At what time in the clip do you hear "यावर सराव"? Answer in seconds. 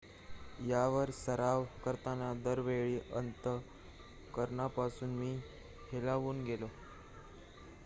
0.59-1.65